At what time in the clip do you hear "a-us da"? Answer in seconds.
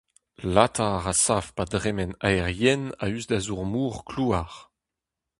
3.03-3.39